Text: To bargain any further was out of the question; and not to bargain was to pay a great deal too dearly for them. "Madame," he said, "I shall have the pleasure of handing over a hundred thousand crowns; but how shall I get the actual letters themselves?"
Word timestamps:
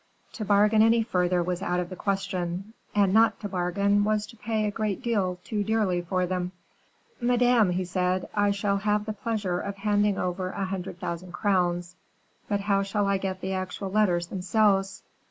To 0.33 0.43
bargain 0.43 0.81
any 0.81 1.03
further 1.03 1.43
was 1.43 1.61
out 1.61 1.79
of 1.79 1.91
the 1.91 1.95
question; 1.95 2.73
and 2.95 3.13
not 3.13 3.39
to 3.41 3.47
bargain 3.47 4.03
was 4.03 4.25
to 4.25 4.35
pay 4.35 4.65
a 4.65 4.71
great 4.71 5.03
deal 5.03 5.37
too 5.43 5.63
dearly 5.63 6.01
for 6.01 6.25
them. 6.25 6.53
"Madame," 7.19 7.69
he 7.69 7.85
said, 7.85 8.27
"I 8.33 8.49
shall 8.49 8.77
have 8.77 9.05
the 9.05 9.13
pleasure 9.13 9.59
of 9.59 9.75
handing 9.75 10.17
over 10.17 10.49
a 10.49 10.65
hundred 10.65 10.99
thousand 10.99 11.33
crowns; 11.33 11.97
but 12.49 12.61
how 12.61 12.81
shall 12.81 13.05
I 13.05 13.19
get 13.19 13.41
the 13.41 13.53
actual 13.53 13.91
letters 13.91 14.25
themselves?" 14.25 15.03